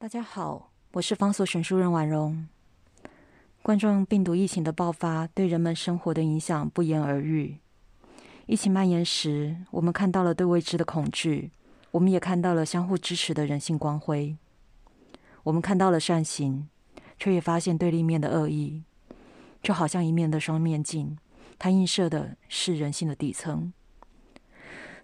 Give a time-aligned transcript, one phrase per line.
[0.00, 2.46] 大家好，我是方所选书人婉容。
[3.64, 7.58] 冠状病毒疫情的爆发，对人们生活的影响不言而喻。
[8.46, 11.50] 疫情蔓延时，我们看到了对未知的恐惧，
[11.90, 14.36] 我们也看到了相互支持的人性光辉。
[15.42, 16.68] 我们看到了善行，
[17.18, 18.84] 却也发现对立面的恶意，
[19.60, 21.18] 就好像一面的双面镜，
[21.58, 23.72] 它映射的是人性的底层。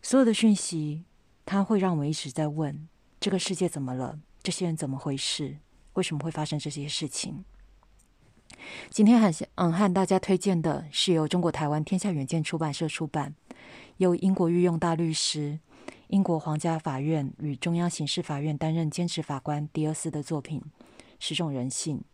[0.01, 1.03] 所有的讯息，
[1.45, 2.89] 它会让我们一直在问：
[3.19, 4.21] 这个世界怎么了？
[4.45, 5.57] 这些人怎么回事？
[5.95, 7.47] 为什么会发生这些事情？
[8.91, 13.35] 今天很嗯，和大家推荐的是由中国台湾天下远见出版社出版，
[13.97, 15.59] 由英国御用大律师、
[16.09, 20.61] 英国皇家法院与中央刑事法院担任兼职法官迪尔斯的作品
[21.19, 22.05] 《十种人性》。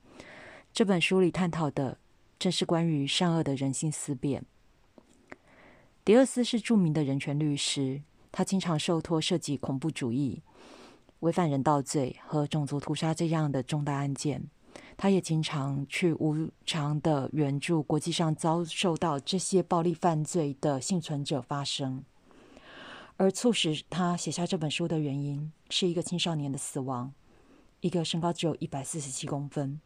[0.73, 1.99] 这本书里探讨的
[2.39, 4.45] 正是关于善恶的人性思辨。
[6.05, 10.43] 迪尔斯是著名的人权律师，他经常受托涉及恐怖主义。
[11.21, 14.43] 违反人道罪和种族屠杀这样的重大案件，
[14.97, 22.03] 他也经常去无偿的援助国际上遭受到这些暴力犯罪的幸存者发声。
[23.19, 27.13] 而促使他写下这本书的原因，是一个青少年的死亡，
[27.83, 29.79] 一个身高只有一百四十七公分、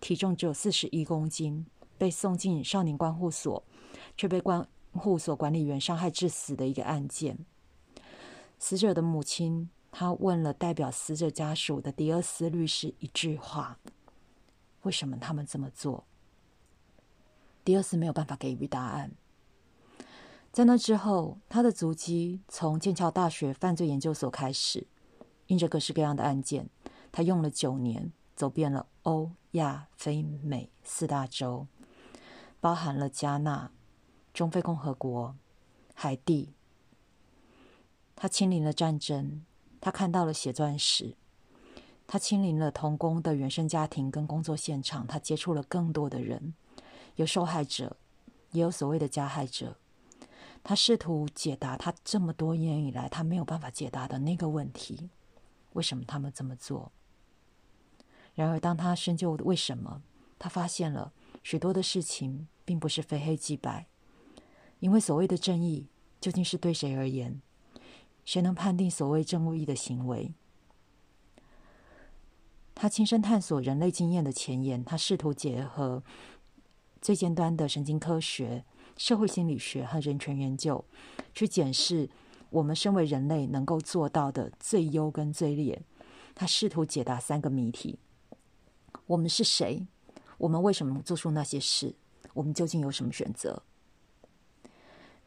[0.00, 1.64] 体重只有四十一公斤，
[1.96, 3.64] 被送进少年关护所，
[4.18, 7.38] 却被关护所管理员伤害致死的一个案件。
[8.58, 9.70] 死者的母亲。
[9.96, 13.78] 他问了代表死者家属的迪尔斯律师一句话
[14.82, 16.04] ：“为什么他们这么做？”
[17.64, 19.12] 迪尔斯没有办法给予答案。
[20.50, 24.88] 在那之后，他的足迹从剑桥大学犯罪研究所开始，
[25.46, 26.68] 因着各式各样的案件，
[27.12, 31.68] 他用了九年，走遍了欧亚非美四大洲，
[32.58, 33.70] 包含了加纳、
[34.32, 35.36] 中非共和国、
[35.94, 36.52] 海地。
[38.16, 39.44] 他亲临了战争。
[39.84, 41.14] 他看到了血钻石，
[42.06, 46.54] 他亲临了童工的原生家庭跟工作现场，他接触了更多的人，
[47.16, 47.98] 有受害者，
[48.52, 49.76] 也有所谓的加害者。
[50.62, 55.10] 他试图解答他这么多年以来他没有办法解答的那个问题：
[55.74, 56.90] 为什么他们这么做？
[58.34, 60.00] 然而，当他深究为什么，
[60.38, 63.86] 他发现了许多的事情并不是非黑即白，
[64.80, 65.88] 因为所谓的正义
[66.22, 67.42] 究竟是对谁而言？
[68.24, 70.32] 谁能判定所谓正义的行为？
[72.74, 76.02] 他亲身探索人类经验的前沿，他试图结合
[77.00, 78.64] 最尖端的神经科学、
[78.96, 80.84] 社会心理学和人权研究，
[81.32, 82.10] 去检视
[82.50, 85.82] 我们身为人类能够做到的最优跟最劣。
[86.34, 88.00] 他试图解答三个谜题：
[89.06, 89.86] 我们是谁？
[90.38, 91.94] 我们为什么做出那些事？
[92.32, 93.62] 我们究竟有什么选择？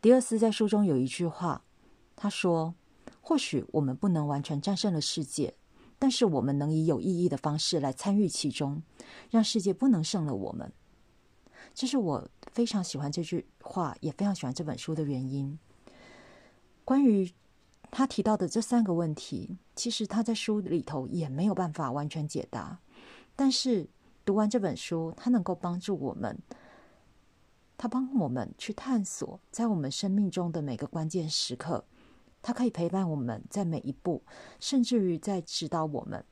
[0.02, 1.64] 迪尔斯在书中有一句话，
[2.16, 2.76] 他说。
[3.28, 5.54] 或许我们不能完全战胜了世界，
[6.00, 8.82] 但是我们能以有意义的方式来参与其中，
[9.30, 10.72] 让世界不能胜了我们。
[11.76, 15.60] 这是我非常喜欢这句话，也非常喜欢这本书的原因。
[16.86, 17.30] 关于
[17.92, 22.80] 他提到的这三个问题，其实他在书里头也没有办法完全解答。
[23.36, 23.90] 但是
[24.24, 26.40] 读完这本书，他能够帮助我们，
[27.78, 31.84] 他帮我们去探索在我们生命中的每个关键时刻。
[32.48, 34.24] 它可以陪伴我们在每一步，
[34.58, 36.24] 甚至于在指导我们。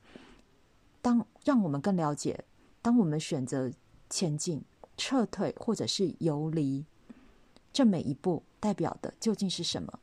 [1.02, 2.42] 当让我们更了解，
[2.80, 3.70] 当我们选择
[4.08, 4.64] 前进、
[4.96, 6.86] 撤退或者是游离，
[7.70, 10.00] 这每一步代表的究竟是什么？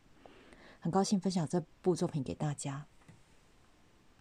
[0.79, 2.85] 很高兴分享这部作品给大家。